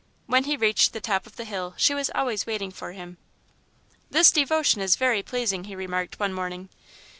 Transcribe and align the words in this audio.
When 0.25 0.45
he 0.45 0.57
reached 0.57 0.93
the 0.93 0.99
top 0.99 1.27
of 1.27 1.35
the 1.35 1.45
hill, 1.45 1.75
she 1.77 1.93
was 1.93 2.09
always 2.15 2.47
waiting 2.47 2.71
for 2.71 2.93
him. 2.93 3.17
"This 4.09 4.31
devotion 4.31 4.81
is 4.81 4.95
very 4.95 5.21
pleasing," 5.21 5.65
he 5.65 5.75
remarked, 5.75 6.19
one 6.19 6.33
morning. 6.33 6.69